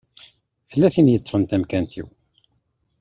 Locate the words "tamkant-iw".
1.43-2.07